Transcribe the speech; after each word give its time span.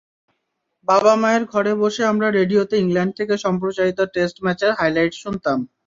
বাবা-মায়ের 0.87 1.43
ঘরে 1.45 1.73
বসে 1.81 2.03
আমরা 2.11 2.27
রেডিওতে 2.31 2.75
ইংল্যান্ড 2.77 3.13
থেকে 3.19 3.33
সম্প্রচারিত 3.45 3.99
টেস্ট 4.13 4.37
ম্যাচের 4.45 4.71
হাইলাইটস 4.79 5.17
শুনতাম। 5.23 5.57